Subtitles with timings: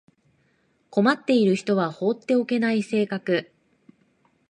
[0.89, 3.51] 困っている人は放っておけない性格